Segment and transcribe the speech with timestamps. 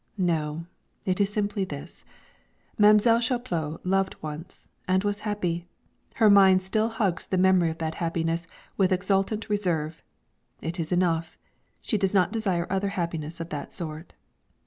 [0.17, 0.65] No,
[1.05, 2.05] it is simply this:
[2.75, 5.67] Mam'selle Chaplot loved once, and was happy;
[6.15, 10.01] her mind still hugs the memory of that happiness with exultant reserve;
[10.59, 11.37] it is enough;
[11.83, 14.15] she does not desire other happiness of that sort.